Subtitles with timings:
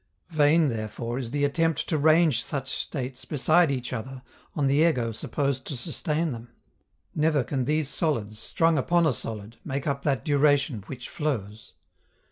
[0.31, 4.23] Vain, therefore, is the attempt to range such states beside each other
[4.55, 6.49] on the ego supposed to sustain them:
[7.13, 11.75] never can these solids strung upon a solid make up that duration which flows.